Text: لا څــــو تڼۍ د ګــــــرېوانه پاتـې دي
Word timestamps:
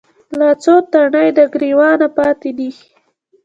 لا 0.39 0.49
څــــو 0.63 0.75
تڼۍ 0.91 1.27
د 1.37 1.39
ګــــــرېوانه 1.53 2.07
پاتـې 2.17 2.51
دي 2.57 2.69